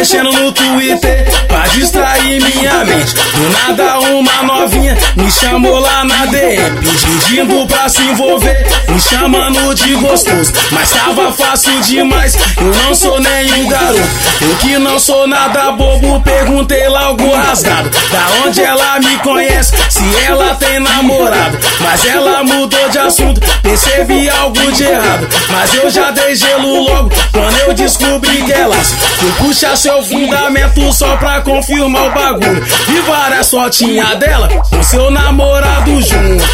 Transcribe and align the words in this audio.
mexendo 0.00 0.32
no 0.32 0.50
Twitter 0.50 1.30
pra 1.46 1.64
distrair 1.74 2.09
minha 2.22 2.84
mente. 2.84 3.14
Do 3.14 3.48
nada 3.50 4.00
uma 4.00 4.42
novinha 4.42 4.96
me 5.16 5.30
chamou 5.30 5.78
lá 5.78 6.04
na 6.04 6.26
DM, 6.26 6.80
pedindo 6.80 7.66
pra 7.66 7.88
se 7.88 8.02
envolver, 8.02 8.66
me 8.88 9.00
chamando 9.00 9.74
de 9.74 9.94
gostoso. 9.96 10.52
Mas 10.70 10.90
tava 10.90 11.32
fácil 11.32 11.80
demais, 11.80 12.36
eu 12.58 12.74
não 12.84 12.94
sou 12.94 13.20
nenhum 13.20 13.68
garoto. 13.68 14.08
Eu 14.40 14.56
que 14.56 14.78
não 14.78 14.98
sou 14.98 15.26
nada 15.26 15.72
bobo, 15.72 16.20
perguntei 16.20 16.88
logo 16.88 17.30
rasgado. 17.34 17.90
Da 18.10 18.46
onde 18.46 18.62
ela 18.62 18.98
me 19.00 19.16
conhece, 19.18 19.72
se 19.88 20.24
ela 20.24 20.54
tem 20.54 20.78
namorado. 20.80 21.58
Mas 21.80 22.04
ela 22.06 22.42
mudou 22.44 22.88
de 22.88 22.98
assunto, 22.98 23.40
percebi 23.62 24.28
algo 24.28 24.72
de 24.72 24.84
errado. 24.84 25.28
Mas 25.50 25.74
eu 25.74 25.90
já 25.90 26.10
dei 26.10 26.34
gelo 26.34 26.82
logo 26.82 27.10
quando 27.32 27.58
eu 27.60 27.74
descobri 27.74 28.42
que 28.42 28.52
elas 28.52 28.94
fui 29.18 29.32
puxar 29.32 29.76
seu 29.76 30.02
fundamento 30.02 30.92
só 30.92 31.16
pra 31.16 31.40
confirmar 31.40 32.09
bagulho. 32.10 32.64
E 32.88 33.00
várias 33.00 33.50
fotinhas 33.50 34.18
dela 34.18 34.48
com 34.48 34.82
seu 34.82 35.10
namorado 35.10 35.90
junto. 36.02 36.44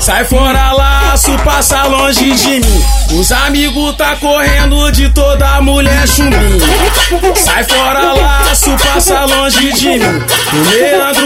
Sai 0.00 0.24
fora 0.24 0.72
laço, 0.72 1.30
passa 1.44 1.84
longe 1.84 2.32
de 2.32 2.60
mim. 2.60 2.84
Os 3.18 3.30
amigos 3.30 3.94
tá 3.96 4.16
correndo 4.16 4.90
de 4.90 5.08
toda 5.10 5.60
mulher 5.60 6.08
chumbinha. 6.08 7.36
Sai 7.36 7.64
fora 7.64 8.12
laço, 8.12 8.76
passa 8.78 9.24
longe 9.24 9.72
de 9.72 9.88
mim. 9.88 10.22
O 10.52 10.70
Leandro 10.70 11.21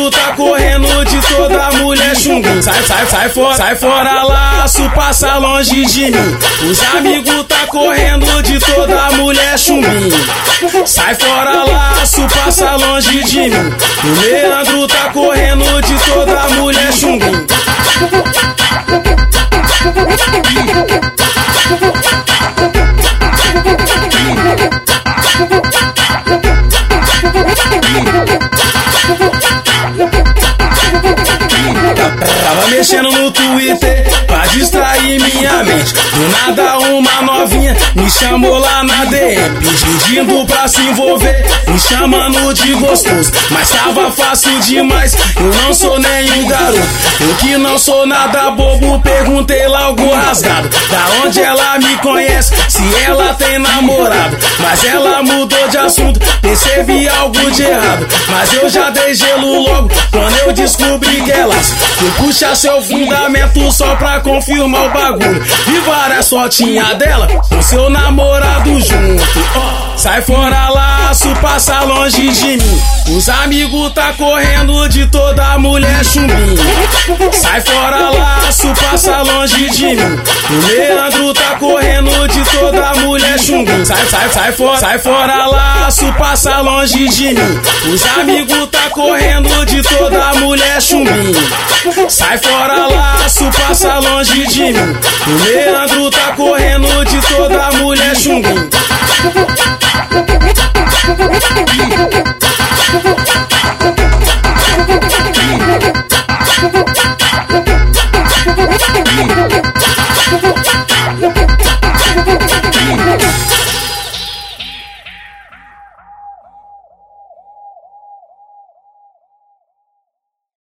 Sai, 2.63 2.83
sai, 2.83 3.07
sai 3.07 3.29
fora, 3.31 3.55
sai 3.57 3.77
fora 3.77 4.23
laço, 4.23 4.91
passa 4.95 5.39
longe 5.39 5.87
de 5.87 6.11
mim. 6.11 6.39
Os 6.71 6.83
amigos 6.95 7.45
tá 7.47 7.67
correndo 7.67 8.43
de 8.43 8.59
toda 8.61 9.11
mulher 9.13 9.59
chumbinha. 9.59 10.87
Sai 10.87 11.15
fora 11.15 11.65
laço, 11.65 12.27
passa 12.29 12.77
longe 12.77 13.25
de 13.25 13.39
mim. 13.49 13.75
O 14.05 14.21
Leandro 14.21 14.87
tá 14.87 15.09
correndo 15.15 15.81
de 15.83 15.95
toda 16.11 16.49
mulher 16.51 16.93
chumbinha. 16.93 17.06
Mexendo 32.77 33.11
no 33.11 33.31
Twitter 33.31 34.05
pra 34.27 34.47
distrair 34.49 35.19
minha 35.19 35.65
mente. 35.65 35.95
Do 35.95 36.29
nada 36.29 36.79
uma 36.79 37.23
novinha 37.23 37.75
me 37.95 38.11
chamou 38.11 38.59
lá 38.59 38.85
na 38.85 39.07
DM, 39.07 39.59
pedindo 39.61 40.45
pra 40.45 40.69
se 40.69 40.83
envolver, 40.83 41.47
me 41.69 41.79
chamando 41.79 42.53
de 42.53 42.75
gostoso. 42.75 43.33
Mas 43.51 43.71
tava 43.71 44.11
fácil 44.13 44.61
demais, 44.61 45.17
eu 45.37 45.55
não 45.63 45.73
sou 45.73 45.99
nenhum 45.99 46.47
garoto. 46.47 46.89
Eu 47.19 47.35
que 47.37 47.57
não 47.57 47.79
sou 47.79 48.07
nada 48.07 48.51
bobo, 48.51 49.01
perguntei 49.01 49.67
logo 49.67 50.13
rasgado. 50.13 50.69
Da 50.69 51.25
onde 51.25 51.41
ela 51.41 51.79
me 51.79 51.97
conhece, 51.99 52.53
se 52.87 53.03
ela 53.05 53.35
tem 53.35 53.59
namorado. 53.59 54.37
Mas 54.59 54.85
ela 54.85 55.23
mudou 55.23 55.69
de 55.69 55.79
assunto, 55.79 56.21
percebi 56.41 57.09
algo 57.09 57.51
de 57.51 57.63
errado. 57.63 58.07
Mas 58.29 58.55
eu 58.55 58.69
já 58.69 58.91
dei 58.91 59.15
gelo 59.15 59.63
logo 59.63 59.91
quando 60.11 60.37
eu 60.39 60.53
descobri 60.53 61.21
que 61.23 61.33
elas 61.33 61.73
fui 61.99 62.11
puxar 62.13 62.55
seu 62.55 62.81
fundamento 62.83 63.71
só 63.73 63.97
pra 63.97 64.21
confirmar 64.21 64.87
o 64.87 64.91
bagulho. 64.91 65.45
E 65.69 65.79
várias 65.81 66.29
fotinhas 66.29 66.95
dela 66.97 67.27
com 67.49 67.63
seu 67.63 67.91
namorado 67.91 68.81
junto. 68.81 69.16
Sai 70.07 70.23
fora 70.23 70.69
laço, 70.69 71.35
passa 71.43 71.81
longe 71.81 72.31
de 72.31 72.57
mim. 72.59 73.17
Os 73.17 73.29
amigos 73.29 73.93
tá 73.93 74.13
correndo 74.13 74.89
de 74.89 75.05
toda 75.09 75.59
mulher 75.59 76.05
chumbinha. 76.05 77.33
Sai 77.33 77.61
fora 77.61 78.11
laço, 78.11 78.73
passa 78.81 79.23
longe 79.23 79.69
de 79.69 79.85
mim. 79.85 80.23
O 80.49 80.67
Leandro 80.69 81.35
tá 81.35 81.57
correndo 81.57 82.29
de 82.29 82.45
toda 82.57 82.95
mulher 83.01 83.37
chumbinha. 83.37 83.85
Sai, 83.85 84.07
sai, 84.07 84.29
sai 84.31 84.53
fora, 84.53 84.79
sai 84.79 84.99
fora 85.01 85.47
laço, 85.47 86.13
passa 86.13 86.61
longe 86.61 87.09
de 87.09 87.35
mim. 87.35 87.93
Os 87.93 88.07
amigos 88.21 88.69
tá 88.71 88.89
correndo 88.91 89.67
de 89.67 89.83
toda 89.83 90.35
mulher 90.37 90.81
chumbinha. 90.81 92.09
Sai 92.09 92.39
fora 92.39 92.87
laço, 92.87 93.51
passa 93.59 93.99
longe 93.99 94.47
de 94.47 94.73
mim. 94.73 94.99
O 95.27 95.45
Leandro 95.45 96.11
tá 96.13 96.33
correndo 96.37 97.05
de 97.07 97.21
toda 97.23 97.73
mulher 97.73 98.15
chumbinha. 98.15 98.86